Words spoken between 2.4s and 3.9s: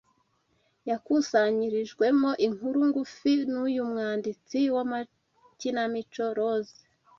inkuru ngufi nuyu